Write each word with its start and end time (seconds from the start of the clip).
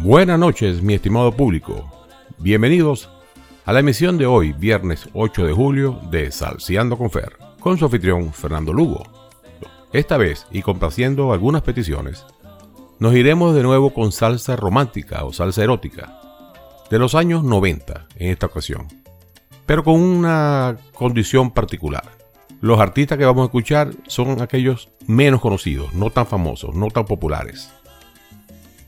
Buenas 0.00 0.38
noches, 0.38 0.80
mi 0.80 0.94
estimado 0.94 1.32
público. 1.32 2.06
Bienvenidos 2.38 3.10
a 3.64 3.72
la 3.72 3.80
emisión 3.80 4.16
de 4.16 4.26
hoy, 4.26 4.52
viernes 4.52 5.08
8 5.12 5.44
de 5.44 5.52
julio, 5.52 6.00
de 6.08 6.30
Salseando 6.30 6.96
con 6.96 7.10
Fer, 7.10 7.36
con 7.58 7.76
su 7.76 7.86
anfitrión 7.86 8.32
Fernando 8.32 8.72
Lugo. 8.72 9.02
Esta 9.92 10.16
vez, 10.16 10.46
y 10.52 10.62
complaciendo 10.62 11.32
algunas 11.32 11.62
peticiones, 11.62 12.24
nos 13.00 13.12
iremos 13.16 13.56
de 13.56 13.64
nuevo 13.64 13.92
con 13.92 14.12
salsa 14.12 14.54
romántica 14.54 15.24
o 15.24 15.32
salsa 15.32 15.64
erótica, 15.64 16.20
de 16.90 17.00
los 17.00 17.16
años 17.16 17.42
90 17.42 18.06
en 18.14 18.30
esta 18.30 18.46
ocasión, 18.46 18.86
pero 19.66 19.82
con 19.82 20.00
una 20.00 20.76
condición 20.94 21.50
particular. 21.50 22.04
Los 22.60 22.78
artistas 22.78 23.18
que 23.18 23.24
vamos 23.24 23.42
a 23.42 23.46
escuchar 23.46 23.90
son 24.06 24.40
aquellos 24.42 24.90
menos 25.08 25.40
conocidos, 25.40 25.92
no 25.92 26.10
tan 26.10 26.26
famosos, 26.26 26.76
no 26.76 26.86
tan 26.86 27.04
populares. 27.04 27.72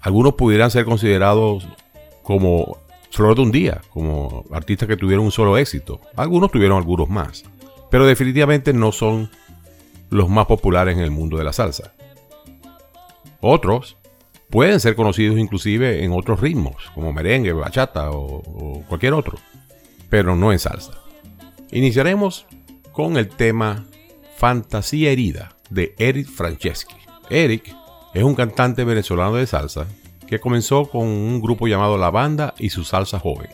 Algunos 0.01 0.35
pudieran 0.35 0.71
ser 0.71 0.85
considerados 0.85 1.67
como 2.23 2.79
flor 3.11 3.35
de 3.35 3.43
un 3.43 3.53
día, 3.53 3.81
como 3.91 4.45
artistas 4.53 4.89
que 4.89 4.97
tuvieron 4.97 5.25
un 5.25 5.33
solo 5.33 5.59
éxito. 5.59 6.01
Algunos 6.17 6.51
tuvieron 6.51 6.79
algunos 6.79 7.09
más, 7.09 7.45
pero 7.91 8.07
definitivamente 8.07 8.73
no 8.73 8.93
son 8.93 9.31
los 10.11 10.29
más 10.29 10.47
populares 10.47 10.97
en 10.97 11.03
el 11.03 11.11
mundo 11.11 11.37
de 11.37 11.45
la 11.45 11.53
salsa. 11.53 11.93
Otros 13.41 13.97
pueden 14.49 14.81
ser 14.81 14.97
conocidos 14.97 15.39
inclusive 15.39 16.05
en 16.05 16.13
otros 16.13 16.41
ritmos, 16.41 16.91
como 16.95 17.13
merengue, 17.13 17.53
bachata 17.53 18.11
o, 18.11 18.37
o 18.37 18.85
cualquier 18.89 19.15
otro, 19.15 19.39
pero 20.09 20.37
no 20.37 20.53
en 20.53 20.59
salsa. 20.59 20.93
Iniciaremos 21.73 22.47
con 22.93 23.17
el 23.17 23.29
tema 23.29 23.87
Fantasía 24.37 25.11
Herida 25.11 25.57
de 25.69 25.95
Eric 25.99 26.27
Franceschi. 26.29 26.97
Eric 27.29 27.75
es 28.13 28.23
un 28.25 28.35
cantante 28.35 28.85
venezolano 28.85 29.37
de 29.37 29.47
salsa 29.47 29.87
que 30.27 30.41
comenzó 30.41 30.89
con 30.89 31.03
un 31.03 31.41
grupo 31.41 31.69
llamado 31.69 31.97
La 31.97 32.11
Banda 32.11 32.55
y 32.59 32.71
su 32.71 32.85
Salsa 32.85 33.19
Joven, 33.19 33.51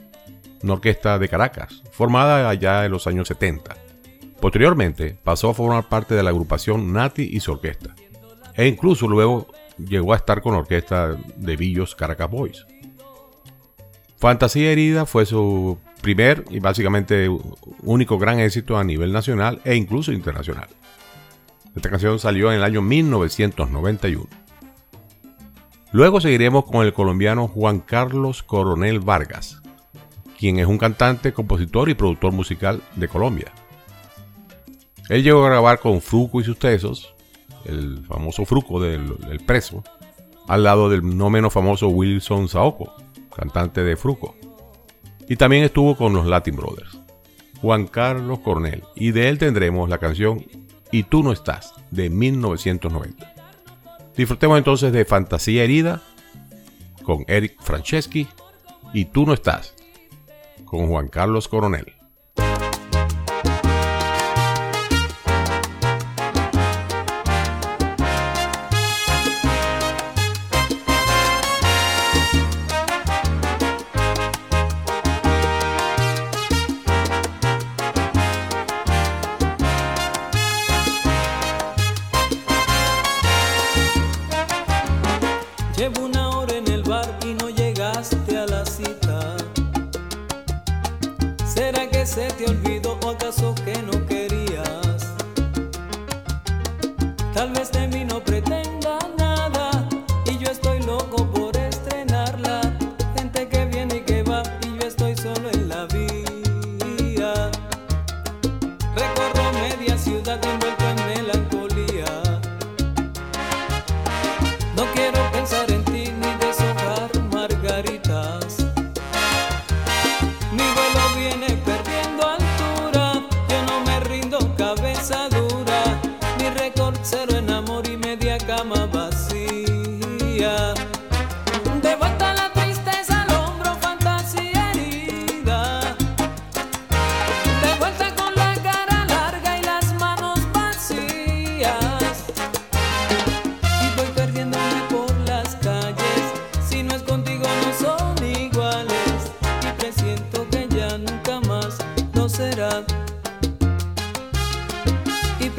una 0.63 0.75
orquesta 0.75 1.19
de 1.19 1.29
Caracas, 1.29 1.83
formada 1.91 2.49
allá 2.49 2.85
en 2.85 2.93
los 2.93 3.07
años 3.07 3.29
70. 3.29 3.77
Posteriormente 4.41 5.19
pasó 5.23 5.51
a 5.51 5.55
formar 5.55 5.89
parte 5.89 6.15
de 6.15 6.23
la 6.23 6.31
agrupación 6.31 6.93
Nati 6.93 7.23
y 7.23 7.41
su 7.41 7.53
orquesta, 7.53 7.95
e 8.55 8.67
incluso 8.67 9.09
luego 9.09 9.47
llegó 9.79 10.13
a 10.13 10.17
estar 10.17 10.41
con 10.41 10.53
la 10.53 10.61
orquesta 10.61 11.17
de 11.37 11.57
Villos 11.57 11.95
Caracas 11.95 12.31
Boys. 12.31 12.67
Fantasía 14.19 14.73
Herida 14.73 15.05
fue 15.05 15.27
su 15.27 15.79
primer 16.01 16.45
y 16.51 16.61
básicamente 16.61 17.29
único 17.83 18.19
gran 18.19 18.41
éxito 18.41 18.79
a 18.79 18.85
nivel 18.85 19.13
nacional 19.13 19.61
e 19.65 19.75
incluso 19.75 20.13
internacional. 20.13 20.69
Esta 21.75 21.91
canción 21.91 22.19
salió 22.19 22.51
en 22.51 22.59
el 22.59 22.65
año 22.65 22.81
1991. 22.81 24.46
Luego 25.97 26.21
seguiremos 26.21 26.67
con 26.67 26.85
el 26.85 26.93
colombiano 26.93 27.49
Juan 27.49 27.81
Carlos 27.81 28.43
Coronel 28.43 29.01
Vargas, 29.01 29.63
quien 30.39 30.59
es 30.59 30.67
un 30.67 30.77
cantante, 30.77 31.33
compositor 31.33 31.89
y 31.89 31.95
productor 31.95 32.35
musical 32.35 32.83
de 32.97 33.09
Colombia. 33.09 33.51
Él 35.09 35.23
llegó 35.23 35.43
a 35.47 35.49
grabar 35.49 35.81
con 35.81 36.03
Fruco 36.03 36.39
y 36.39 36.45
sus 36.45 36.59
tesos, 36.59 37.15
el 37.65 38.05
famoso 38.05 38.45
Fruco 38.45 38.79
del, 38.79 39.17
preso, 39.47 39.83
al 40.47 40.65
lado 40.65 40.91
del 40.91 41.17
no 41.17 41.31
menos 41.31 41.55
famoso 41.55 41.89
Wilson 41.89 42.51
Saoko, 42.51 42.93
cantante 43.35 43.83
de 43.83 43.97
Fruco. 43.97 44.37
Y 45.31 45.37
también 45.37 45.65
estuvo 45.65 45.97
con 45.97 46.13
los 46.13 46.27
Latin 46.27 46.57
Brothers, 46.57 47.01
Juan 47.63 47.87
Carlos 47.87 48.41
Coronel, 48.41 48.85
y 48.97 49.13
de 49.13 49.31
él 49.31 49.39
tendremos 49.39 49.89
la 49.89 49.97
canción 49.97 50.45
Y 50.93 51.05
tú 51.05 51.23
no 51.23 51.33
estás, 51.33 51.73
de 51.91 52.11
1990. 52.11 53.36
Disfrutemos 54.17 54.57
entonces 54.57 54.93
de 54.93 55.05
Fantasía 55.05 55.65
Herida 55.65 56.03
con 57.03 57.25
Eric 57.29 57.61
Franceschi 57.61 58.27
y 58.93 59.05
Tú 59.07 59.27
no 59.27 59.35
estás 59.35 59.75
con 60.65 60.89
Juan 60.89 61.09
Carlos 61.09 61.49
Coronel. 61.49 61.93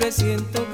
Perdiendo 0.10 0.67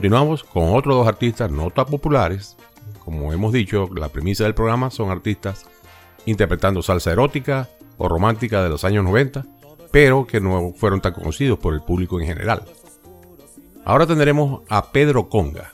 Continuamos 0.00 0.44
con 0.44 0.74
otros 0.74 0.96
dos 0.96 1.06
artistas 1.06 1.50
no 1.50 1.68
tan 1.68 1.84
populares. 1.84 2.56
Como 3.04 3.34
hemos 3.34 3.52
dicho, 3.52 3.86
la 3.94 4.08
premisa 4.08 4.44
del 4.44 4.54
programa 4.54 4.90
son 4.90 5.10
artistas 5.10 5.66
interpretando 6.24 6.80
salsa 6.80 7.12
erótica 7.12 7.68
o 7.98 8.08
romántica 8.08 8.62
de 8.62 8.70
los 8.70 8.84
años 8.84 9.04
90, 9.04 9.44
pero 9.90 10.26
que 10.26 10.40
no 10.40 10.72
fueron 10.74 11.02
tan 11.02 11.12
conocidos 11.12 11.58
por 11.58 11.74
el 11.74 11.82
público 11.82 12.18
en 12.18 12.28
general. 12.28 12.62
Ahora 13.84 14.06
tendremos 14.06 14.62
a 14.70 14.90
Pedro 14.90 15.28
Conga, 15.28 15.70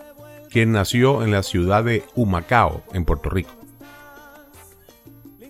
quien 0.50 0.72
nació 0.72 1.22
en 1.22 1.30
la 1.30 1.44
ciudad 1.44 1.84
de 1.84 2.02
Humacao, 2.16 2.82
en 2.94 3.04
Puerto 3.04 3.30
Rico. 3.30 3.52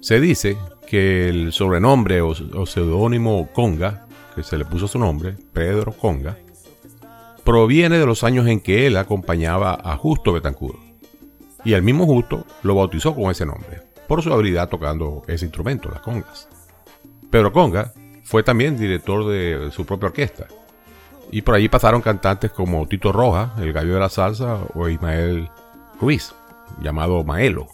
Se 0.02 0.21
dice 0.21 0.59
que 0.87 1.30
el 1.30 1.54
sobrenombre 1.54 2.21
o, 2.21 2.28
o 2.28 2.66
seudónimo 2.66 3.49
Conga, 3.54 4.06
que 4.35 4.42
se 4.42 4.59
le 4.59 4.66
puso 4.66 4.87
su 4.87 4.99
nombre, 4.99 5.35
Pedro 5.54 5.92
Conga, 5.92 6.37
proviene 7.46 7.96
de 7.96 8.06
los 8.06 8.24
años 8.24 8.48
en 8.48 8.58
que 8.58 8.88
él 8.88 8.96
acompañaba 8.96 9.78
a 9.80 9.96
Justo 9.96 10.32
Betancourt. 10.32 10.80
Y 11.64 11.74
el 11.74 11.82
mismo 11.82 12.04
Justo 12.04 12.44
lo 12.64 12.74
bautizó 12.74 13.14
con 13.14 13.30
ese 13.30 13.46
nombre, 13.46 13.82
por 14.08 14.20
su 14.20 14.32
habilidad 14.32 14.68
tocando 14.68 15.22
ese 15.28 15.44
instrumento, 15.44 15.88
las 15.88 16.00
congas. 16.00 16.48
Pedro 17.30 17.52
Conga 17.52 17.92
fue 18.24 18.42
también 18.42 18.76
director 18.76 19.28
de 19.28 19.70
su 19.70 19.86
propia 19.86 20.08
orquesta. 20.08 20.48
Y 21.30 21.42
por 21.42 21.54
allí 21.54 21.68
pasaron 21.68 22.02
cantantes 22.02 22.50
como 22.50 22.84
Tito 22.88 23.12
Roja, 23.12 23.54
el 23.58 23.72
gallo 23.72 23.94
de 23.94 24.00
la 24.00 24.08
salsa, 24.08 24.58
o 24.74 24.88
Ismael 24.88 25.48
Ruiz, 26.00 26.34
llamado 26.80 27.22
Maelo. 27.22 27.68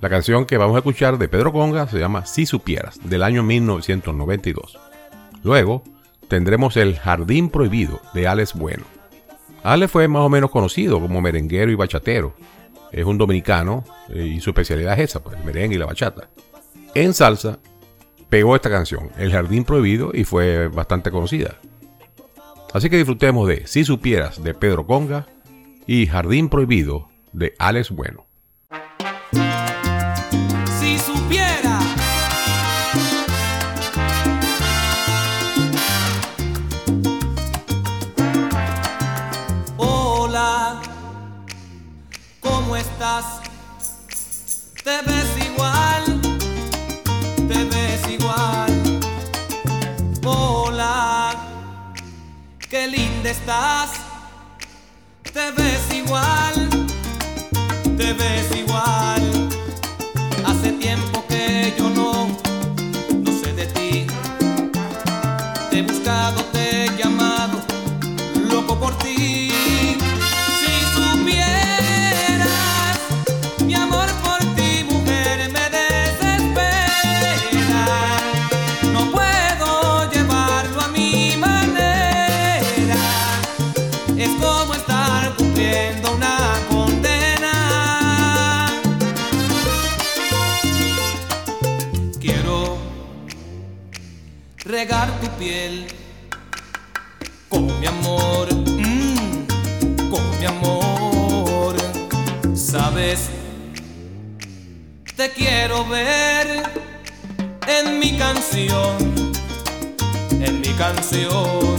La 0.00 0.10
canción 0.10 0.44
que 0.44 0.58
vamos 0.58 0.74
a 0.74 0.78
escuchar 0.78 1.18
de 1.18 1.28
Pedro 1.28 1.52
Conga 1.52 1.86
se 1.86 2.00
llama 2.00 2.26
Si 2.26 2.46
Supieras, 2.46 2.98
del 3.08 3.22
año 3.22 3.44
1992. 3.44 4.76
Luego 5.44 5.84
tendremos 6.28 6.76
El 6.76 6.96
Jardín 6.98 7.50
Prohibido, 7.50 8.00
de 8.14 8.26
Alex 8.26 8.54
Bueno. 8.54 8.84
Alex 9.62 9.90
fue 9.90 10.08
más 10.08 10.22
o 10.22 10.28
menos 10.28 10.50
conocido 10.50 11.00
como 11.00 11.20
merenguero 11.20 11.70
y 11.70 11.74
bachatero. 11.74 12.34
Es 12.92 13.04
un 13.04 13.18
dominicano 13.18 13.84
eh, 14.08 14.24
y 14.36 14.40
su 14.40 14.50
especialidad 14.50 14.94
es 14.94 15.10
esa, 15.10 15.22
pues, 15.22 15.36
el 15.36 15.44
merengue 15.44 15.76
y 15.76 15.78
la 15.78 15.86
bachata. 15.86 16.28
En 16.94 17.14
salsa 17.14 17.58
pegó 18.28 18.54
esta 18.54 18.70
canción, 18.70 19.10
El 19.18 19.32
Jardín 19.32 19.64
Prohibido, 19.64 20.10
y 20.14 20.24
fue 20.24 20.68
bastante 20.68 21.10
conocida. 21.10 21.56
Así 22.72 22.90
que 22.90 22.96
disfrutemos 22.96 23.48
de 23.48 23.66
Si 23.66 23.84
Supieras 23.84 24.42
de 24.42 24.54
Pedro 24.54 24.86
Conga 24.86 25.26
y 25.86 26.06
Jardín 26.06 26.48
Prohibido 26.48 27.08
de 27.32 27.54
Alex 27.58 27.90
Bueno. 27.90 28.26
Estás. 53.30 53.90
Te 55.32 55.50
ves 55.50 55.92
igual, 55.92 56.68
te 57.98 58.12
ves 58.12 58.56
igual. 58.56 59.15
Con 97.48 97.66
mi 97.80 97.86
amor, 97.86 98.52
mm, 98.54 99.46
con 100.10 100.38
mi 100.38 100.46
amor. 100.46 101.76
Sabes, 102.54 103.28
te 105.16 105.30
quiero 105.30 105.86
ver 105.86 106.62
en 107.68 107.98
mi 107.98 108.16
canción, 108.18 108.96
en 110.30 110.60
mi 110.60 110.72
canción. 110.74 111.76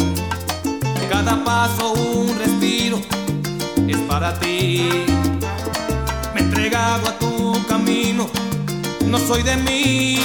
Cada 1.09 1.43
paso 1.43 1.93
un 1.93 2.37
respiro 2.37 3.01
es 3.87 3.97
para 4.07 4.33
ti. 4.39 4.89
Me 6.33 6.41
he 6.41 6.43
entregado 6.43 7.09
a 7.09 7.19
tu 7.19 7.53
camino, 7.67 8.29
no 9.05 9.17
soy 9.19 9.43
de 9.43 9.57
mí. 9.57 10.19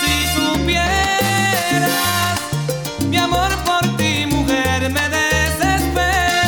Si 0.00 0.12
supieras, 0.34 2.21
mi 3.12 3.18
amor 3.18 3.50
por 3.66 3.82
ti, 3.98 4.24
mujer, 4.26 4.90
me 4.90 5.06
desespera. 5.18 6.46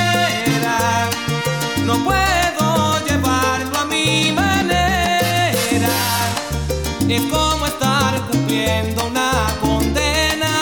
No 1.84 2.02
puedo 2.02 3.04
llevarlo 3.06 3.78
a 3.80 3.84
mi 3.84 4.32
manera. 4.32 5.94
Es 7.06 7.20
como 7.30 7.66
estar 7.66 8.18
cumpliendo 8.30 9.08
una 9.08 9.30
condena. 9.60 10.54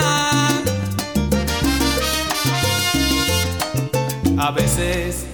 A 4.38 4.50
veces 4.50 5.25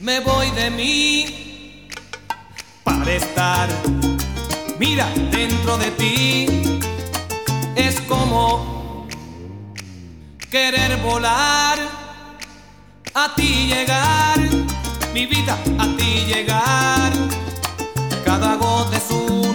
me 0.00 0.18
voy 0.18 0.50
de 0.50 0.68
mí 0.70 1.88
para 2.82 3.12
estar, 3.12 3.68
mira, 4.80 5.08
dentro 5.30 5.78
de 5.78 5.90
ti. 5.92 6.46
Es 7.76 8.00
como 8.08 8.65
querer 10.50 10.96
volar, 10.98 11.78
a 13.14 13.34
ti 13.34 13.66
llegar, 13.66 14.38
mi 15.12 15.26
vida, 15.26 15.58
a 15.78 15.86
ti 15.96 16.24
llegar. 16.26 17.12
Cada 18.24 18.56
gota 18.56 18.96
es 18.96 19.10
una 19.10 19.45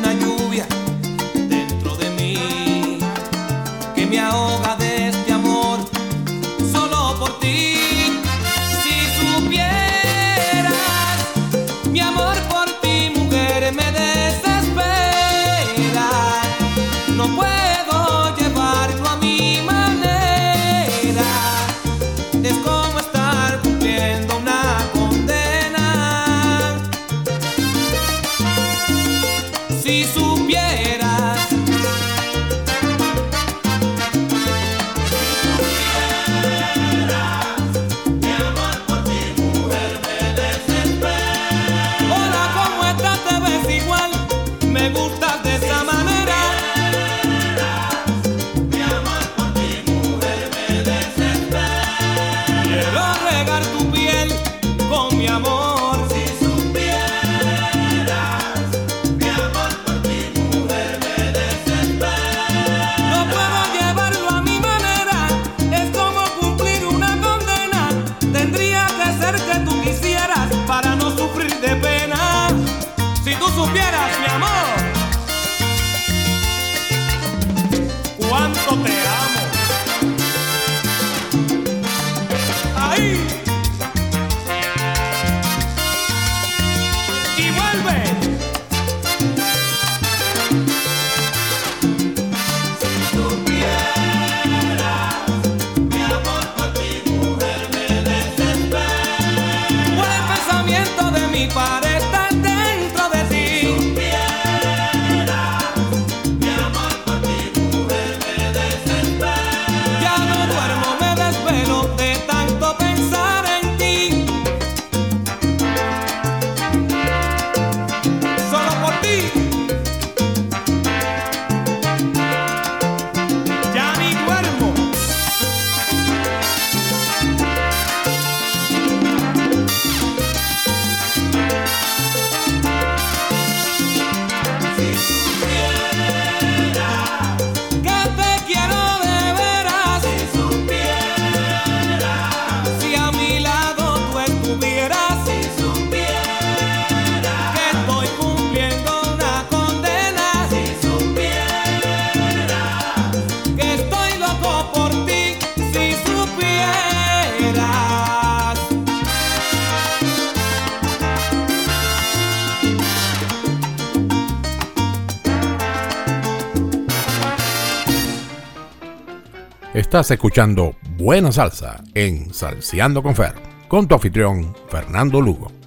Estás 169.91 170.11
escuchando 170.11 170.73
Buena 170.95 171.33
Salsa 171.33 171.83
en 171.93 172.33
Salseando 172.33 173.03
con 173.03 173.13
Fer, 173.13 173.33
con 173.67 173.89
tu 173.89 173.95
anfitrión 173.95 174.55
Fernando 174.69 175.19
Lugo. 175.19 175.60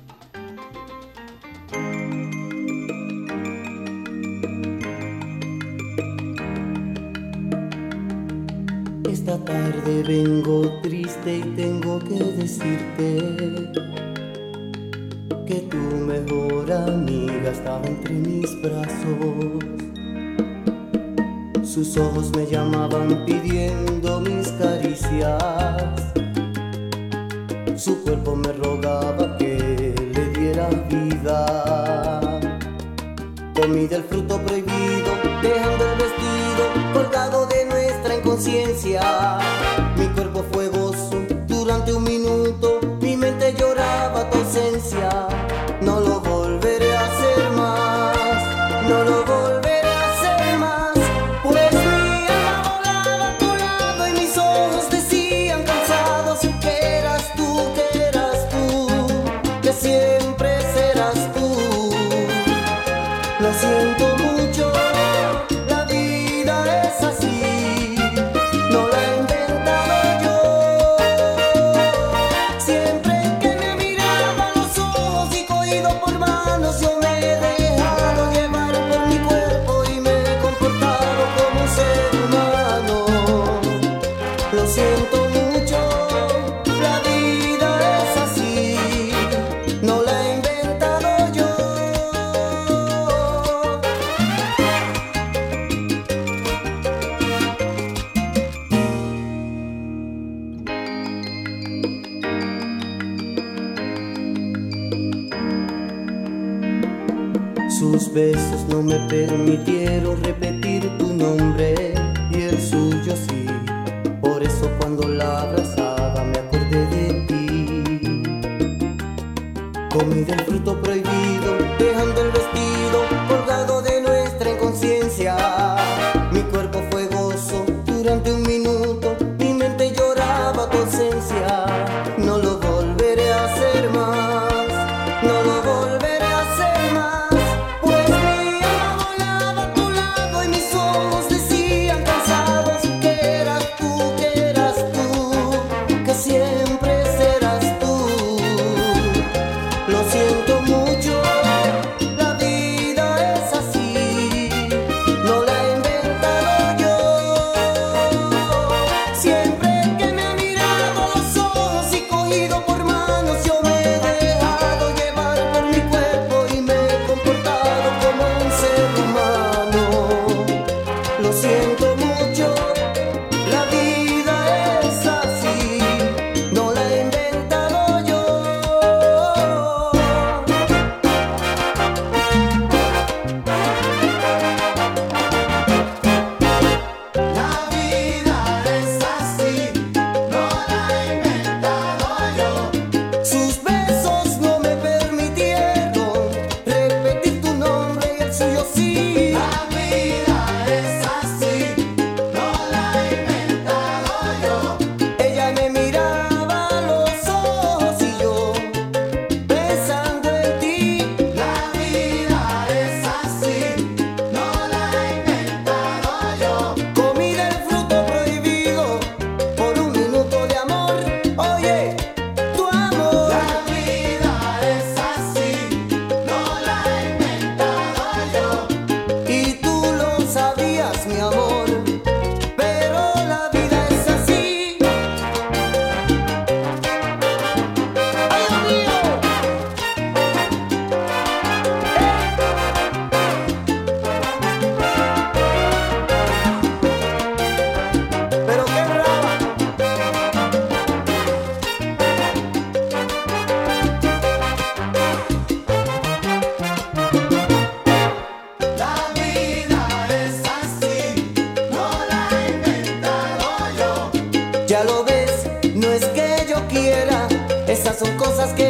bit 109.15 109.31
of. 109.31 109.54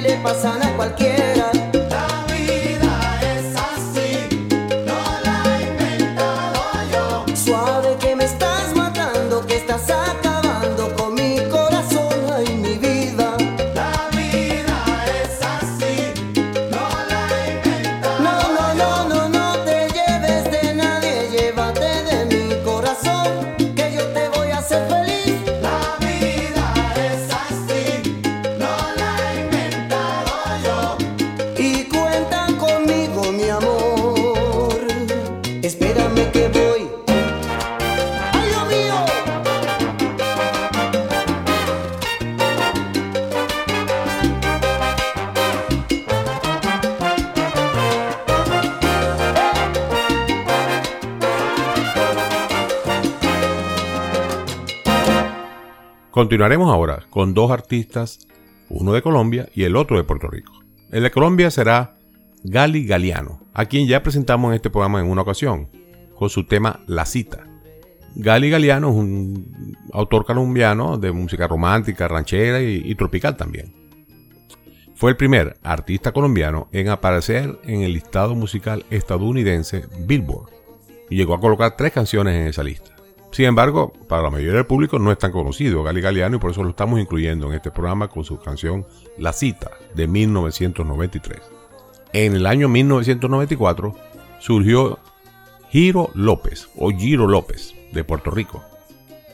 Le 0.04 0.16
pasan 0.18 0.62
a 0.62 0.76
cualquiera. 0.76 1.53
Continuaremos 56.14 56.72
ahora 56.72 57.02
con 57.10 57.34
dos 57.34 57.50
artistas, 57.50 58.28
uno 58.68 58.92
de 58.92 59.02
Colombia 59.02 59.48
y 59.52 59.64
el 59.64 59.74
otro 59.74 59.96
de 59.96 60.04
Puerto 60.04 60.28
Rico. 60.28 60.52
El 60.92 61.02
de 61.02 61.10
Colombia 61.10 61.50
será 61.50 61.96
Gali 62.44 62.86
Galeano, 62.86 63.40
a 63.52 63.64
quien 63.64 63.88
ya 63.88 64.00
presentamos 64.04 64.50
en 64.50 64.54
este 64.54 64.70
programa 64.70 65.00
en 65.00 65.10
una 65.10 65.22
ocasión, 65.22 65.70
con 66.16 66.30
su 66.30 66.46
tema 66.46 66.84
La 66.86 67.04
Cita. 67.04 67.48
Gali 68.14 68.48
Galeano 68.48 68.90
es 68.90 68.94
un 68.94 69.76
autor 69.92 70.24
colombiano 70.24 70.98
de 70.98 71.10
música 71.10 71.48
romántica, 71.48 72.06
ranchera 72.06 72.62
y, 72.62 72.80
y 72.84 72.94
tropical 72.94 73.36
también. 73.36 73.74
Fue 74.94 75.10
el 75.10 75.16
primer 75.16 75.56
artista 75.64 76.12
colombiano 76.12 76.68
en 76.70 76.90
aparecer 76.90 77.58
en 77.64 77.82
el 77.82 77.92
listado 77.92 78.36
musical 78.36 78.84
estadounidense 78.88 79.86
Billboard 80.06 80.52
y 81.10 81.16
llegó 81.16 81.34
a 81.34 81.40
colocar 81.40 81.76
tres 81.76 81.90
canciones 81.90 82.36
en 82.36 82.46
esa 82.46 82.62
lista. 82.62 82.93
Sin 83.34 83.46
embargo, 83.46 83.92
para 84.06 84.22
la 84.22 84.30
mayoría 84.30 84.58
del 84.58 84.66
público 84.66 85.00
no 85.00 85.10
es 85.10 85.18
tan 85.18 85.32
conocido 85.32 85.82
Gali 85.82 86.00
Galeano 86.00 86.36
y 86.36 86.38
por 86.38 86.52
eso 86.52 86.62
lo 86.62 86.70
estamos 86.70 87.00
incluyendo 87.00 87.48
en 87.48 87.54
este 87.54 87.72
programa 87.72 88.06
con 88.06 88.22
su 88.22 88.38
canción 88.38 88.86
La 89.18 89.32
Cita 89.32 89.72
de 89.92 90.06
1993. 90.06 91.40
En 92.12 92.36
el 92.36 92.46
año 92.46 92.68
1994 92.68 93.92
surgió 94.38 95.00
Giro 95.68 96.10
López 96.14 96.68
o 96.76 96.90
Giro 96.92 97.26
López 97.26 97.74
de 97.90 98.04
Puerto 98.04 98.30
Rico. 98.30 98.62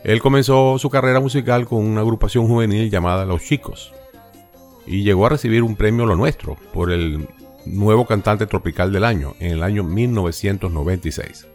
Él 0.03 0.23
comenzó 0.23 0.79
su 0.79 0.89
carrera 0.89 1.21
musical 1.21 1.67
con 1.67 1.85
una 1.85 2.01
agrupación 2.01 2.49
juvenil 2.49 2.89
llamada 2.89 3.27
Los 3.27 3.43
Chicos 3.43 3.93
y 4.87 5.03
llegó 5.03 5.27
a 5.27 5.29
recibir 5.29 5.63
un 5.63 5.77
premio 5.77 6.07
Lo 6.07 6.17
Nuestro 6.17 6.57
por 6.73 6.91
el 6.91 7.29
nuevo 7.67 8.07
cantante 8.07 8.47
tropical 8.47 8.95
del 8.95 9.05
año 9.05 9.35
en 9.41 9.53
el 9.53 9.63
año 9.63 9.85
1996. 9.85 11.49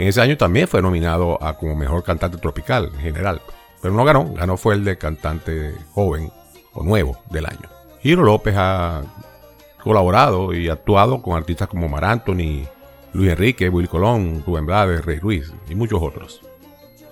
En 0.00 0.08
ese 0.08 0.22
año 0.22 0.38
también 0.38 0.66
fue 0.66 0.80
nominado 0.80 1.36
a 1.44 1.58
como 1.58 1.76
mejor 1.76 2.02
cantante 2.02 2.38
tropical 2.38 2.90
en 2.94 3.00
general, 3.00 3.42
pero 3.82 3.92
no 3.92 4.02
ganó, 4.02 4.32
ganó 4.32 4.56
fue 4.56 4.74
el 4.74 4.82
de 4.82 4.96
cantante 4.96 5.74
joven 5.92 6.32
o 6.72 6.82
nuevo 6.82 7.18
del 7.28 7.44
año. 7.44 7.68
Giro 8.00 8.22
López 8.22 8.54
ha 8.56 9.02
colaborado 9.84 10.54
y 10.54 10.70
actuado 10.70 11.20
con 11.20 11.36
artistas 11.36 11.68
como 11.68 11.86
Mar 11.86 12.06
Anthony, 12.06 12.64
Luis 13.12 13.30
Enrique, 13.32 13.68
Will 13.68 13.90
Colón, 13.90 14.42
Rubén 14.46 14.64
Blades, 14.64 15.04
Rey 15.04 15.18
Ruiz 15.18 15.52
y 15.68 15.74
muchos 15.74 16.00
otros. 16.02 16.40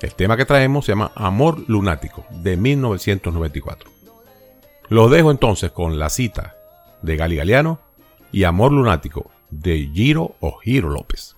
El 0.00 0.14
tema 0.14 0.38
que 0.38 0.46
traemos 0.46 0.86
se 0.86 0.92
llama 0.92 1.12
Amor 1.14 1.62
Lunático 1.68 2.24
de 2.30 2.56
1994. 2.56 3.90
Los 4.88 5.10
dejo 5.10 5.30
entonces 5.30 5.72
con 5.72 5.98
la 5.98 6.08
cita 6.08 6.56
de 7.02 7.16
Gali 7.18 7.36
Galeano 7.36 7.80
y 8.32 8.44
Amor 8.44 8.72
Lunático 8.72 9.30
de 9.50 9.90
Giro 9.92 10.36
o 10.40 10.56
Giro 10.60 10.88
López. 10.88 11.37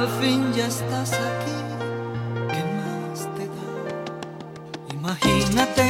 Al 0.00 0.08
fin 0.18 0.50
ya 0.54 0.66
estás 0.66 1.12
aquí, 1.12 1.56
¿qué 2.48 2.62
más 2.78 3.28
te 3.36 3.44
da? 3.44 3.66
Imagínate 4.94 5.86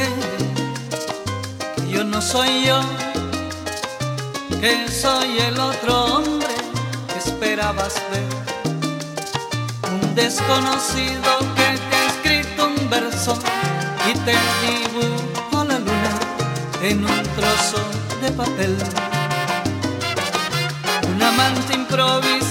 que 1.77 1.89
yo 1.89 2.03
no 2.03 2.21
soy 2.21 2.65
yo, 2.65 2.81
que 4.59 4.91
soy 4.91 5.39
el 5.39 5.57
otro 5.57 5.93
hombre 6.15 6.53
que 7.07 7.19
esperabas 7.19 7.93
ver. 8.11 8.27
Un 9.93 10.13
desconocido 10.13 11.31
que 11.55 11.69
te 11.89 11.95
ha 11.95 12.07
escrito 12.07 12.67
un 12.67 12.89
verso 12.89 13.39
y 14.09 14.13
te 14.25 14.35
dibujó 14.65 15.63
la 15.63 15.79
luna 15.79 16.19
en 16.81 16.97
un 17.05 17.23
trozo 17.37 17.81
de 18.21 18.29
papel. 18.33 18.75
Un 21.13 21.23
amante 21.23 21.75
improvisado, 21.75 22.50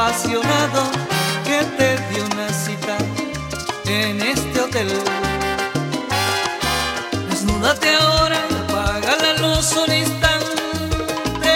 apasionado, 0.00 0.82
que 1.44 1.62
te 1.76 1.98
dio 2.08 2.24
una 2.24 2.48
cita 2.48 2.96
en 3.86 4.22
este 4.22 4.60
hotel. 4.60 4.88
Desnúdate 7.28 7.94
ahora, 7.96 8.40
apaga 8.62 9.16
la 9.16 9.32
luz 9.42 9.76
un 9.76 9.94
instante 9.94 11.52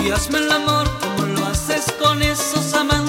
y 0.00 0.10
hazme 0.12 0.38
el 0.38 0.52
amor 0.52 0.86
como 1.00 1.26
lo 1.26 1.46
haces 1.46 1.86
con 2.00 2.22
esos 2.22 2.72
amantes. 2.74 3.07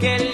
que 0.00 0.29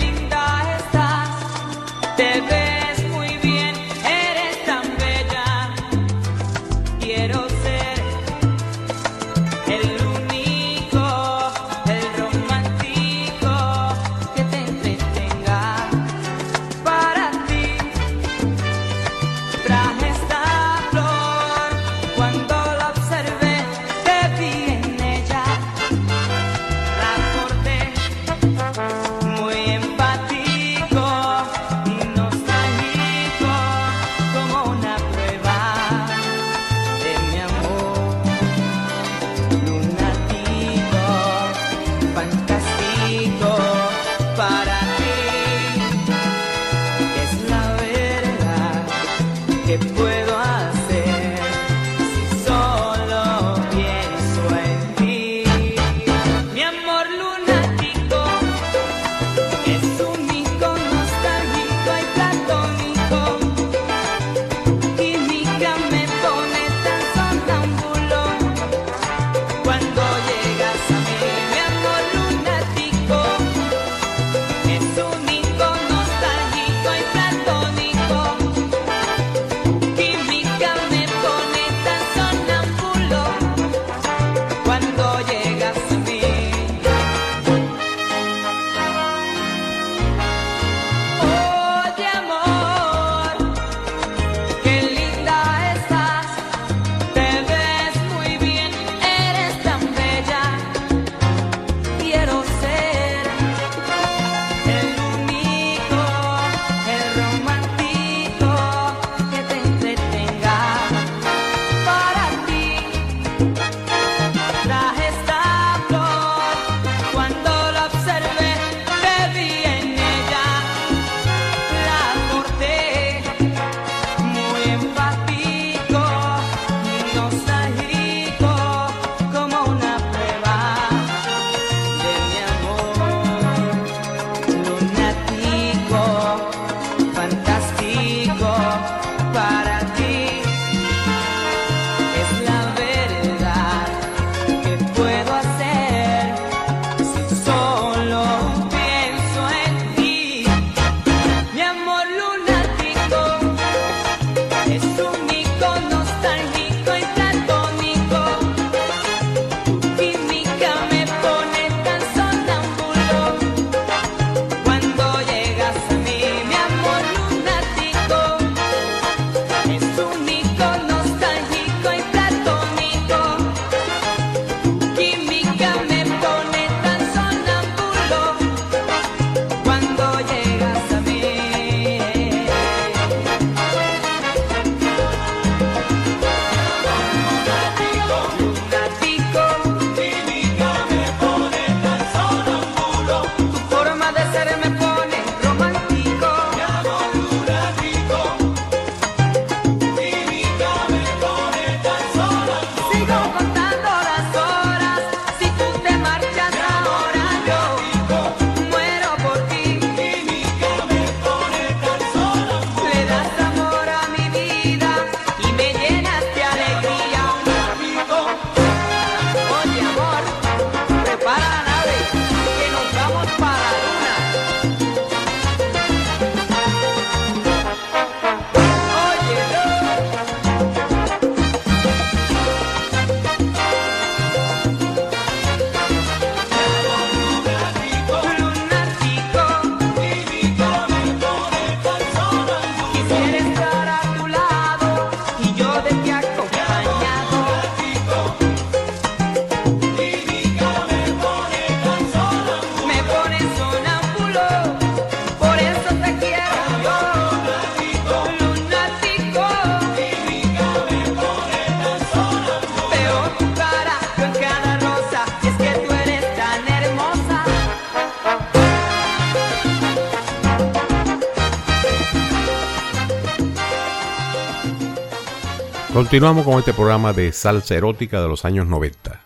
Continuamos 276.07 276.45
con 276.45 276.61
este 276.61 276.73
programa 276.73 277.13
de 277.13 277.33
salsa 277.33 277.75
erótica 277.75 278.23
de 278.23 278.29
los 278.29 278.45
años 278.45 278.69
90, 278.69 279.21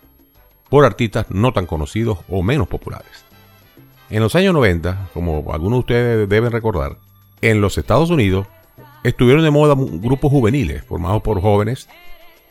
por 0.71 0.87
artistas 0.87 1.27
no 1.29 1.53
tan 1.53 1.67
conocidos 1.67 2.21
o 2.27 2.43
menos 2.43 2.69
populares. 2.69 3.23
En 4.09 4.23
los 4.23 4.35
años 4.35 4.55
90, 4.55 5.11
como 5.13 5.53
algunos 5.53 5.77
de 5.77 5.81
ustedes 5.81 6.29
deben 6.31 6.51
recordar, 6.51 6.97
en 7.43 7.61
los 7.61 7.77
Estados 7.77 8.09
Unidos 8.09 8.47
estuvieron 9.05 9.45
de 9.45 9.51
moda 9.51 9.75
grupos 9.77 10.31
juveniles 10.31 10.83
formados 10.83 11.21
por 11.21 11.43
jóvenes 11.43 11.87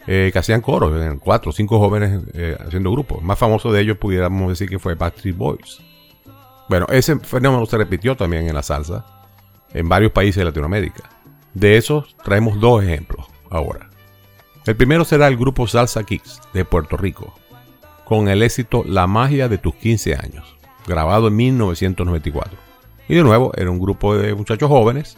eh, 0.05 0.29
que 0.31 0.37
hacían 0.37 0.61
coros, 0.61 0.93
cuatro 1.21 1.49
o 1.49 1.53
cinco 1.53 1.79
jóvenes 1.79 2.21
eh, 2.35 2.55
haciendo 2.63 2.91
grupos. 2.91 3.23
más 3.23 3.39
famoso 3.39 3.71
de 3.71 3.81
ellos 3.81 3.97
pudiéramos 3.97 4.49
decir 4.49 4.69
que 4.69 4.77
fue 4.77 4.93
Backstreet 4.93 5.35
Boys. 5.35 5.81
Bueno, 6.69 6.85
ese 6.91 7.17
fenómeno 7.17 7.65
se 7.65 7.79
repitió 7.79 8.15
también 8.15 8.47
en 8.47 8.53
la 8.53 8.61
salsa 8.61 9.07
en 9.73 9.89
varios 9.89 10.11
países 10.11 10.35
de 10.35 10.45
Latinoamérica. 10.45 11.09
De 11.55 11.77
esos 11.77 12.15
traemos 12.23 12.59
dos 12.59 12.83
ejemplos 12.83 13.25
ahora. 13.49 13.88
El 14.69 14.75
primero 14.75 15.03
será 15.03 15.27
el 15.27 15.35
grupo 15.35 15.65
Salsa 15.65 16.03
Kicks 16.03 16.41
de 16.53 16.63
Puerto 16.63 16.95
Rico, 16.95 17.33
con 18.05 18.27
el 18.27 18.43
éxito 18.43 18.83
La 18.85 19.07
magia 19.07 19.49
de 19.49 19.57
tus 19.57 19.73
15 19.73 20.13
años, 20.13 20.45
grabado 20.85 21.29
en 21.29 21.37
1994. 21.37 22.55
Y 23.07 23.15
de 23.15 23.23
nuevo, 23.23 23.51
era 23.57 23.71
un 23.71 23.79
grupo 23.79 24.15
de 24.15 24.35
muchachos 24.35 24.69
jóvenes 24.69 25.17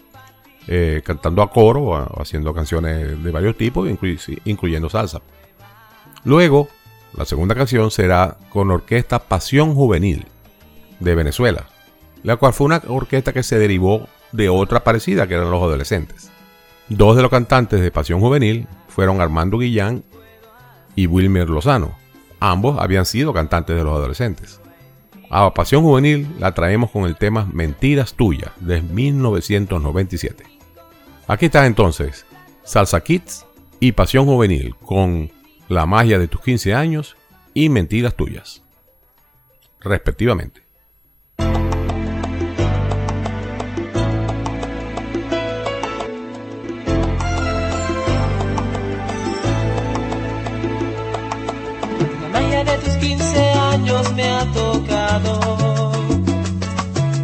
eh, 0.67 1.01
cantando 1.03 1.41
a 1.41 1.51
coro, 1.51 2.17
haciendo 2.17 2.53
canciones 2.53 3.21
de 3.21 3.31
varios 3.31 3.57
tipos, 3.57 3.89
incluyendo 4.45 4.89
salsa. 4.89 5.19
Luego, 6.23 6.69
la 7.13 7.25
segunda 7.25 7.53
canción 7.53 7.91
será 7.91 8.37
con 8.51 8.71
orquesta 8.71 9.19
Pasión 9.19 9.75
Juvenil 9.75 10.27
de 11.01 11.13
Venezuela, 11.13 11.65
la 12.23 12.37
cual 12.37 12.53
fue 12.53 12.67
una 12.67 12.81
orquesta 12.87 13.33
que 13.33 13.43
se 13.43 13.59
derivó 13.59 14.07
de 14.31 14.47
otra 14.47 14.85
parecida 14.85 15.27
que 15.27 15.33
eran 15.33 15.51
los 15.51 15.61
adolescentes. 15.61 16.31
Dos 16.87 17.17
de 17.17 17.21
los 17.21 17.31
cantantes 17.31 17.81
de 17.81 17.91
Pasión 17.91 18.21
Juvenil 18.21 18.65
fueron 18.91 19.21
Armando 19.21 19.57
Guillán 19.57 20.03
y 20.95 21.07
Wilmer 21.07 21.49
Lozano. 21.49 21.97
Ambos 22.39 22.79
habían 22.79 23.05
sido 23.05 23.33
cantantes 23.33 23.75
de 23.75 23.83
los 23.83 23.93
adolescentes. 23.93 24.59
A 25.29 25.53
Pasión 25.53 25.83
Juvenil 25.83 26.27
la 26.39 26.53
traemos 26.53 26.91
con 26.91 27.05
el 27.05 27.15
tema 27.15 27.49
Mentiras 27.53 28.13
Tuyas 28.15 28.51
de 28.59 28.81
1997. 28.81 30.43
Aquí 31.27 31.45
está 31.45 31.65
entonces 31.65 32.25
Salsa 32.63 33.01
Kids 33.01 33.45
y 33.79 33.93
Pasión 33.93 34.25
Juvenil 34.25 34.75
con 34.75 35.31
La 35.69 35.85
magia 35.85 36.19
de 36.19 36.27
tus 36.27 36.41
15 36.41 36.73
años 36.73 37.15
y 37.53 37.69
Mentiras 37.69 38.15
Tuyas, 38.15 38.61
respectivamente. 39.79 40.63
Me 54.15 54.23
ha 54.29 54.45
tocado. 54.51 55.39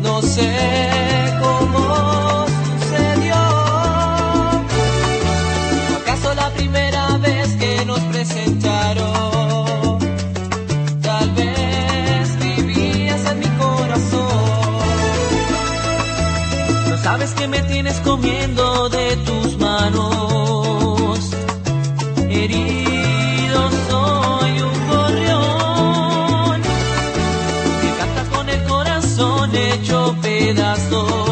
No 0.01 0.21
sé 0.21 0.51
cómo 1.41 2.45
sucedió. 2.79 3.35
¿Acaso 6.01 6.33
la 6.35 6.49
primera 6.51 7.17
vez 7.17 7.55
que 7.55 7.85
nos 7.85 7.99
presentaron? 8.13 9.99
Tal 11.01 11.31
vez 11.31 12.39
vivías 12.39 13.25
en 13.31 13.39
mi 13.39 13.49
corazón. 13.63 14.27
No 16.89 16.97
sabes 16.97 17.31
que 17.33 17.47
me 17.47 17.61
tienes 17.63 17.99
comiendo 18.01 18.89
de 18.89 19.15
tus 19.17 19.57
manos. 19.57 20.36
pedazo. 30.47 31.26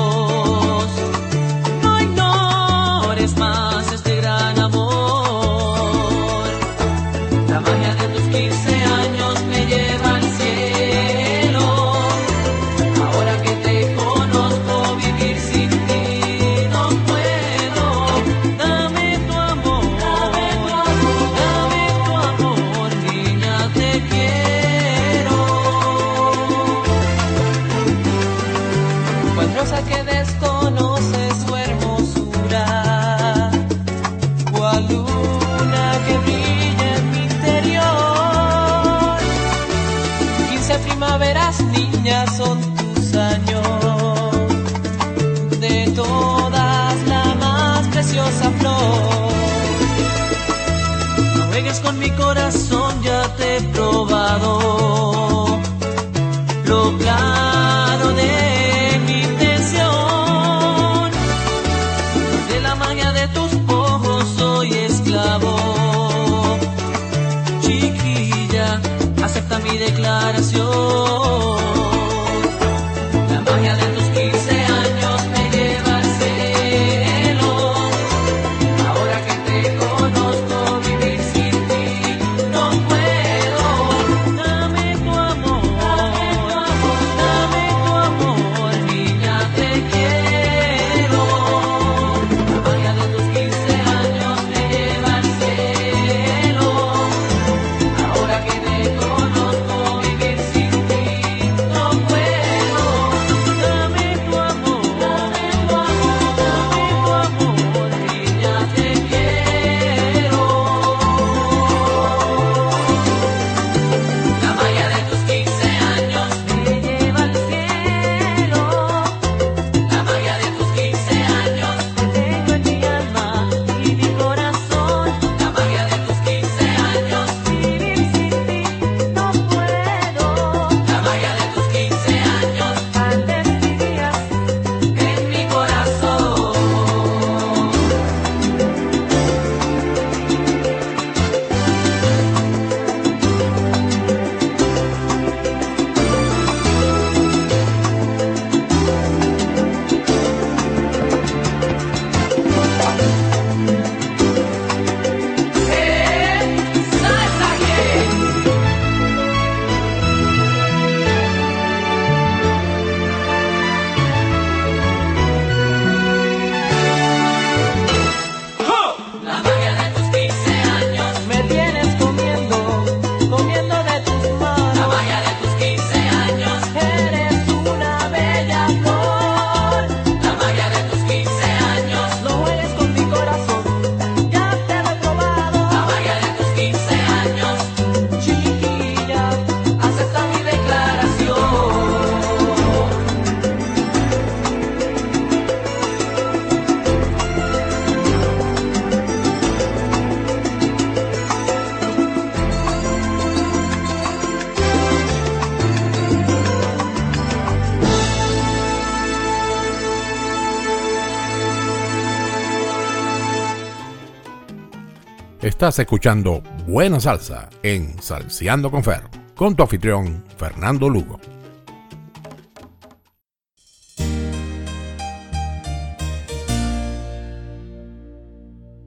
Estás 215.56 215.80
escuchando 215.80 216.44
Buena 216.68 217.00
Salsa 217.00 217.48
en 217.64 217.96
Salseando 218.02 218.70
con 218.70 218.84
Fer, 218.84 219.04
con 219.38 219.56
tu 219.56 219.64
anfitrión 219.64 220.22
Fernando 220.38 220.90
Lugo. 220.90 221.18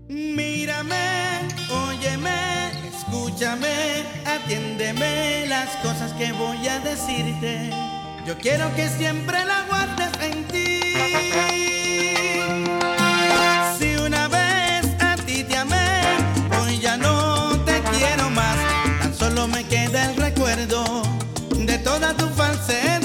Mírame, 0.08 1.48
óyeme, 1.72 2.68
escúchame, 2.94 4.04
atiéndeme 4.26 5.46
las 5.48 5.74
cosas 5.76 6.12
que 6.18 6.32
voy 6.32 6.68
a 6.68 6.80
decirte. 6.80 7.70
Yo 8.26 8.36
quiero 8.36 8.66
que 8.76 8.88
siempre 8.88 9.42
la 9.46 9.67
moda 21.98 22.14
tu 22.14 22.26
falsete 22.36 22.97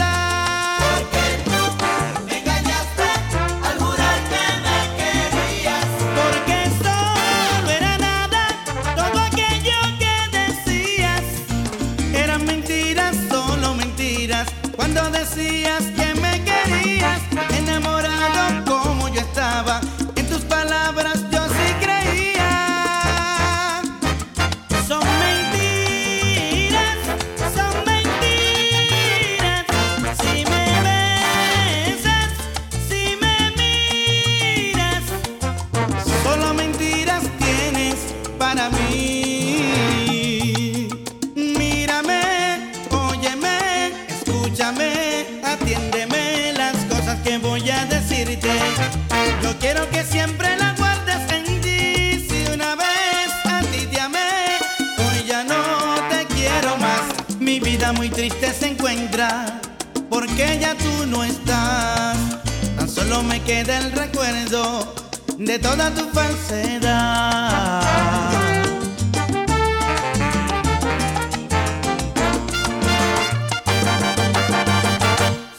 de 65.45 65.59
toda 65.59 65.89
tu 65.93 66.07
falsedad. 66.09 67.83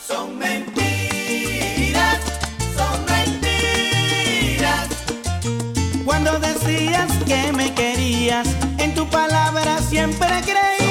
Son 0.06 0.38
mentiras, 0.38 2.18
son 2.76 3.04
mentiras. 3.04 4.88
Cuando 6.04 6.38
decías 6.38 7.10
que 7.26 7.52
me 7.52 7.74
querías, 7.74 8.48
en 8.78 8.94
tu 8.94 9.06
palabra 9.08 9.78
siempre 9.80 10.28
creí. 10.44 10.83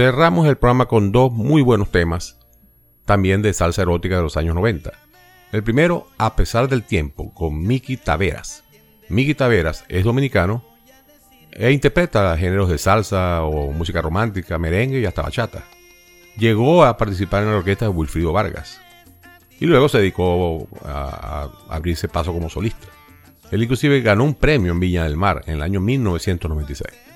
Cerramos 0.00 0.48
el 0.48 0.56
programa 0.56 0.86
con 0.86 1.12
dos 1.12 1.30
muy 1.30 1.60
buenos 1.60 1.90
temas, 1.90 2.38
también 3.04 3.42
de 3.42 3.52
salsa 3.52 3.82
erótica 3.82 4.16
de 4.16 4.22
los 4.22 4.38
años 4.38 4.54
90. 4.54 4.92
El 5.52 5.62
primero, 5.62 6.06
A 6.16 6.36
pesar 6.36 6.68
del 6.70 6.84
tiempo, 6.84 7.34
con 7.34 7.66
Miki 7.66 7.98
Taveras. 7.98 8.64
Miki 9.10 9.34
Taveras 9.34 9.84
es 9.90 10.02
dominicano 10.02 10.64
e 11.52 11.70
interpreta 11.72 12.34
géneros 12.38 12.70
de 12.70 12.78
salsa 12.78 13.42
o 13.42 13.72
música 13.72 14.00
romántica, 14.00 14.56
merengue 14.56 15.00
y 15.00 15.04
hasta 15.04 15.20
bachata. 15.20 15.64
Llegó 16.38 16.82
a 16.82 16.96
participar 16.96 17.42
en 17.42 17.50
la 17.50 17.58
orquesta 17.58 17.84
de 17.84 17.90
Wilfrido 17.90 18.32
Vargas 18.32 18.80
y 19.60 19.66
luego 19.66 19.90
se 19.90 19.98
dedicó 19.98 20.66
a, 20.82 21.50
abrirse 21.68 22.08
paso 22.08 22.32
como 22.32 22.48
solista. 22.48 22.88
Él 23.50 23.62
inclusive 23.62 24.00
ganó 24.00 24.24
un 24.24 24.34
premio 24.34 24.72
en 24.72 24.80
Viña 24.80 25.04
del 25.04 25.18
Mar 25.18 25.42
en 25.44 25.56
el 25.56 25.62
año 25.62 25.78
1996. 25.78 27.09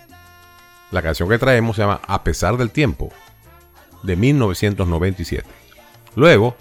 La 0.94 1.02
canción 1.02 1.28
que 1.28 1.38
traemos 1.40 1.74
se 1.74 1.82
llama 1.82 2.00
A 2.06 2.22
pesar 2.22 2.56
del 2.56 2.70
tiempo, 2.70 3.10
de 4.04 4.14
1997. 4.14 5.44
Luego, 6.14 6.54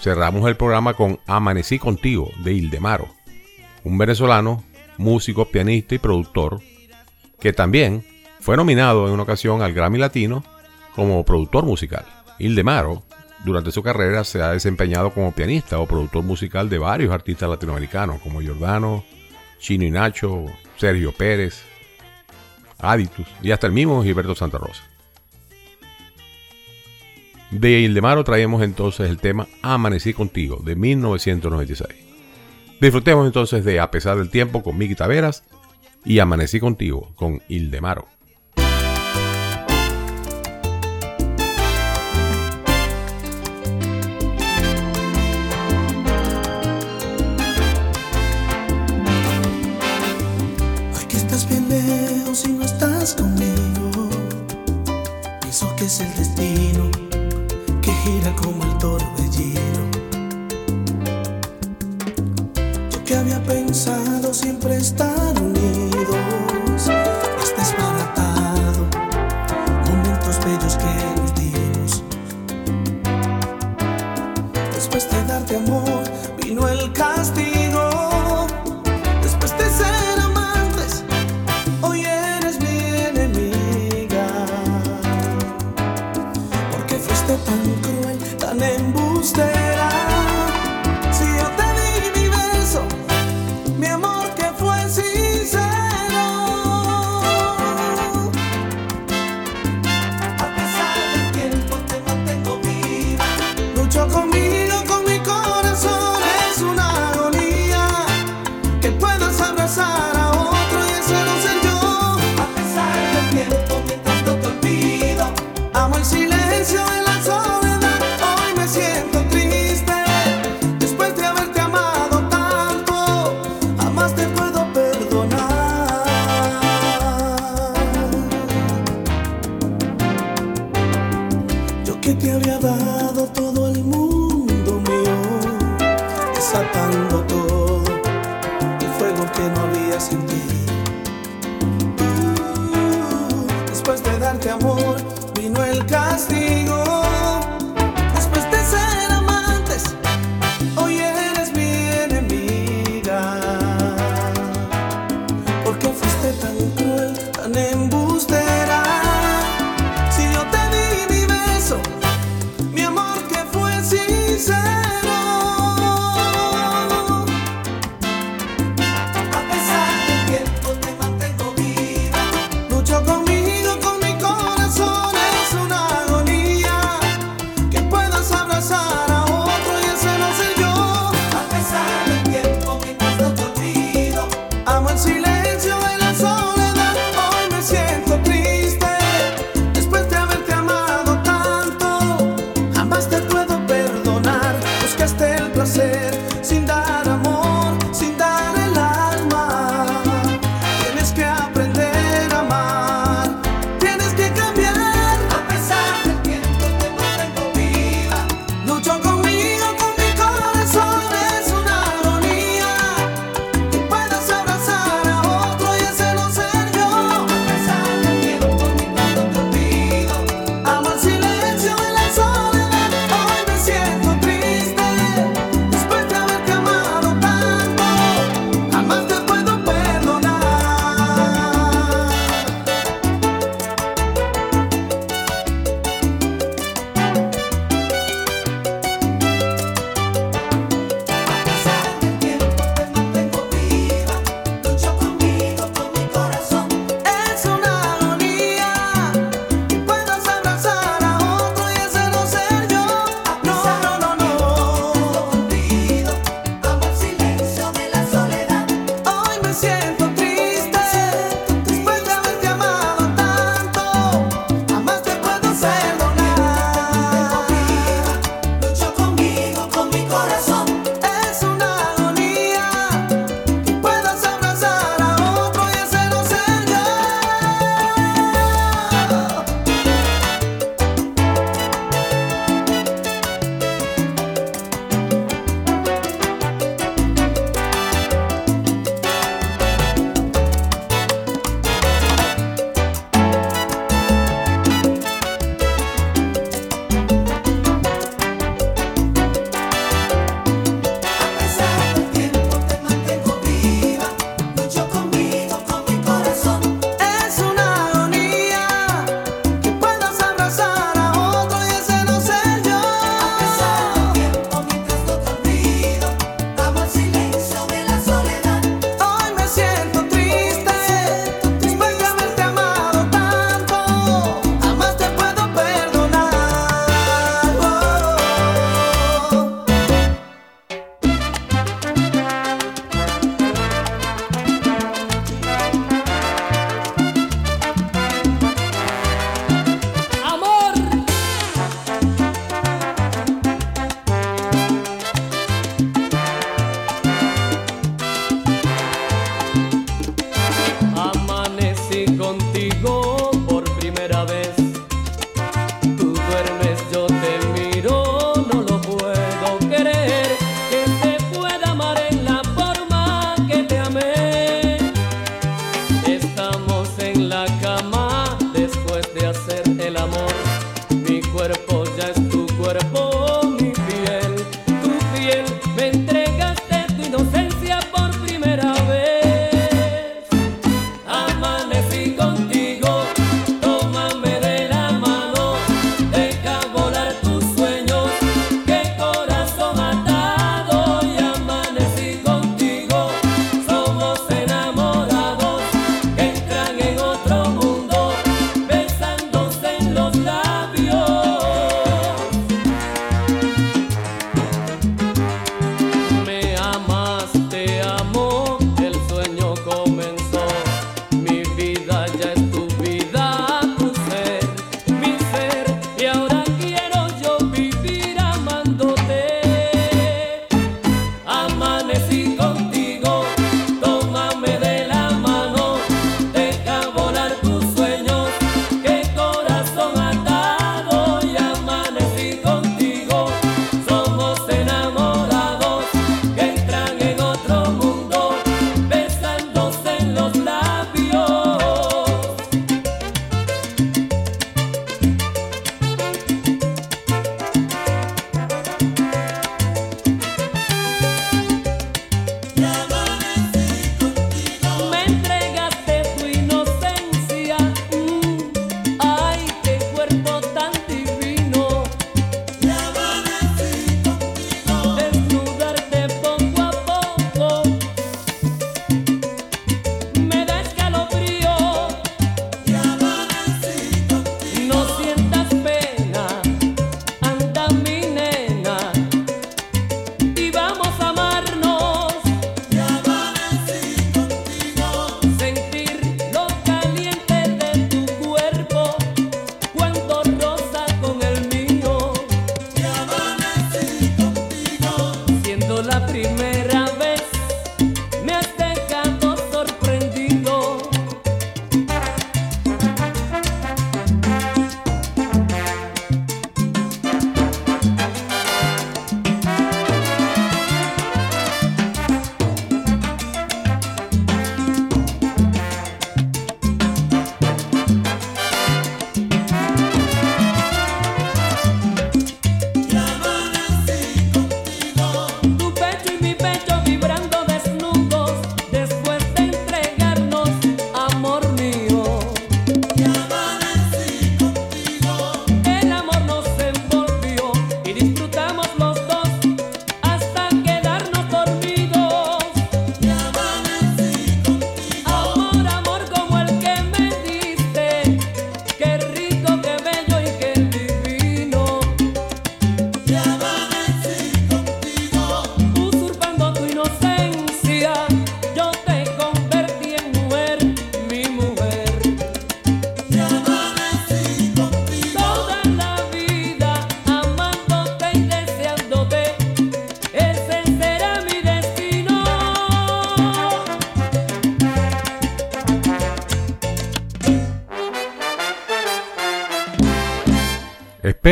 cerramos 0.00 0.48
el 0.48 0.56
programa 0.56 0.94
con 0.94 1.18
Amanecí 1.26 1.80
contigo, 1.80 2.30
de 2.44 2.52
Ildemaro, 2.52 3.08
un 3.82 3.98
venezolano, 3.98 4.62
músico, 4.96 5.46
pianista 5.46 5.96
y 5.96 5.98
productor, 5.98 6.60
que 7.40 7.52
también 7.52 8.04
fue 8.38 8.56
nominado 8.56 9.08
en 9.08 9.14
una 9.14 9.24
ocasión 9.24 9.60
al 9.60 9.74
Grammy 9.74 9.98
Latino 9.98 10.44
como 10.94 11.24
productor 11.24 11.64
musical. 11.64 12.04
Ildemaro, 12.38 13.02
durante 13.44 13.72
su 13.72 13.82
carrera, 13.82 14.22
se 14.22 14.40
ha 14.40 14.52
desempeñado 14.52 15.10
como 15.10 15.32
pianista 15.32 15.80
o 15.80 15.86
productor 15.88 16.22
musical 16.22 16.68
de 16.68 16.78
varios 16.78 17.12
artistas 17.12 17.50
latinoamericanos, 17.50 18.20
como 18.20 18.40
Giordano, 18.40 19.02
Chino 19.58 19.82
y 19.82 19.90
Nacho, 19.90 20.44
Sergio 20.76 21.10
Pérez, 21.10 21.71
Aditus 22.82 23.26
y 23.42 23.50
hasta 23.50 23.66
el 23.66 23.72
mismo 23.72 24.02
Gilberto 24.02 24.34
Santa 24.34 24.58
Rosa. 24.58 24.82
De 27.50 27.80
Ildemaro 27.80 28.24
traemos 28.24 28.62
entonces 28.62 29.10
el 29.10 29.18
tema 29.18 29.46
Amanecí 29.60 30.14
contigo 30.14 30.60
de 30.64 30.74
1996. 30.74 31.90
Disfrutemos 32.80 33.26
entonces 33.26 33.64
de 33.64 33.78
A 33.78 33.90
pesar 33.90 34.16
del 34.16 34.30
tiempo 34.30 34.62
con 34.62 34.78
Miki 34.78 34.94
Taveras 34.94 35.44
y 36.04 36.18
Amanecí 36.18 36.60
contigo 36.60 37.12
con 37.14 37.42
Ildemaro. 37.48 38.08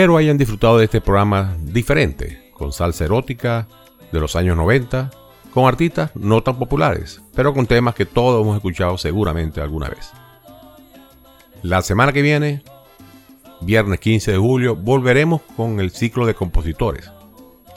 Espero 0.00 0.16
hayan 0.16 0.38
disfrutado 0.38 0.78
de 0.78 0.86
este 0.86 1.02
programa 1.02 1.58
diferente, 1.60 2.50
con 2.54 2.72
salsa 2.72 3.04
erótica 3.04 3.68
de 4.10 4.18
los 4.18 4.34
años 4.34 4.56
90, 4.56 5.10
con 5.52 5.66
artistas 5.66 6.10
no 6.14 6.42
tan 6.42 6.58
populares, 6.58 7.20
pero 7.34 7.52
con 7.52 7.66
temas 7.66 7.94
que 7.94 8.06
todos 8.06 8.40
hemos 8.40 8.56
escuchado 8.56 8.96
seguramente 8.96 9.60
alguna 9.60 9.90
vez. 9.90 10.10
La 11.60 11.82
semana 11.82 12.14
que 12.14 12.22
viene, 12.22 12.62
viernes 13.60 14.00
15 14.00 14.32
de 14.32 14.38
julio, 14.38 14.74
volveremos 14.74 15.42
con 15.54 15.80
el 15.80 15.90
ciclo 15.90 16.24
de 16.24 16.32
compositores, 16.32 17.10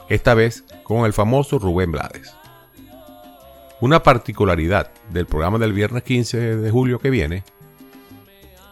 esta 0.08 0.32
vez 0.32 0.64
con 0.82 1.04
el 1.04 1.12
famoso 1.12 1.58
Rubén 1.58 1.92
Blades. 1.92 2.34
Una 3.82 4.02
particularidad 4.02 4.90
del 5.10 5.26
programa 5.26 5.58
del 5.58 5.74
viernes 5.74 6.04
15 6.04 6.56
de 6.56 6.70
julio 6.70 7.00
que 7.00 7.10
viene 7.10 7.44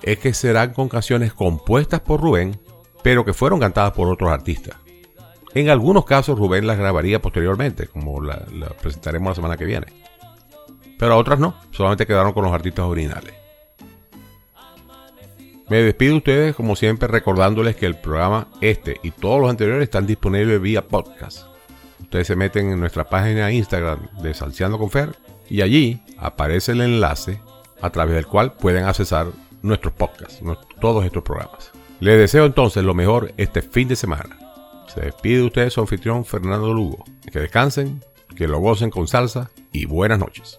es 0.03 0.16
que 0.16 0.32
serán 0.32 0.72
con 0.72 0.88
canciones 0.88 1.34
compuestas 1.34 2.00
por 2.00 2.18
Rubén, 2.18 2.59
pero 3.03 3.24
que 3.24 3.32
fueron 3.32 3.61
cantadas 3.61 3.92
por 3.92 4.09
otros 4.09 4.30
artistas. 4.30 4.76
En 5.55 5.68
algunos 5.68 6.05
casos 6.05 6.38
Rubén 6.38 6.66
las 6.66 6.78
grabaría 6.78 7.20
posteriormente, 7.20 7.86
como 7.86 8.20
la, 8.22 8.38
presentaremos 8.80 9.30
la 9.30 9.34
semana 9.34 9.57
que 9.57 9.66
viene. 9.66 9.86
Pero 10.98 11.18
otras 11.18 11.38
no, 11.38 11.55
solamente 11.72 12.07
quedaron 12.07 12.32
con 12.32 12.44
los 12.44 12.53
artistas 12.53 12.86
originales. 12.86 13.34
Me 15.68 15.78
despido 15.78 16.12
de 16.12 16.18
ustedes 16.18 16.55
como 16.55 16.76
siempre 16.76 17.09
recordándoles 17.09 17.76
que 17.76 17.86
el 17.86 17.96
programa 17.96 18.48
este 18.61 18.98
y 19.03 19.11
todos 19.11 19.40
los 19.40 19.50
anteriores 19.50 19.84
están 19.84 20.07
disponibles 20.07 20.61
vía 20.61 20.86
podcast. 20.86 21.46
Ustedes 22.00 22.26
se 22.26 22.36
meten 22.36 22.70
en 22.70 22.80
nuestra 22.80 23.05
página 23.05 23.50
Instagram 23.50 24.09
de 24.20 24.34
Salseando 24.34 24.78
con 24.78 24.90
Fer 24.90 25.16
y 25.48 25.62
allí 25.62 26.03
aparece 26.18 26.72
el 26.72 26.82
enlace 26.82 27.40
a 27.80 27.90
través 27.90 28.14
del 28.14 28.26
cual 28.26 28.53
pueden 28.55 28.84
accesar 28.84 29.28
nuestros 29.62 29.94
podcasts, 29.94 30.40
todos 30.80 31.05
estos 31.05 31.22
programas. 31.22 31.72
Les 32.03 32.18
deseo 32.18 32.46
entonces 32.46 32.82
lo 32.82 32.94
mejor 32.94 33.32
este 33.36 33.62
fin 33.62 33.86
de 33.86 33.94
semana. 33.94 34.36
Se 34.92 35.03
despide 35.03 35.48
de 35.48 35.70
su 35.70 35.82
anfitrión 35.82 36.24
Fernando 36.24 36.74
Lugo. 36.74 37.05
Que 37.30 37.38
descansen, 37.38 38.05
que 38.34 38.48
lo 38.48 38.59
gocen 38.59 38.90
con 38.90 39.07
salsa 39.07 39.53
y 39.70 39.86
buenas 39.86 40.18
noches. 40.18 40.59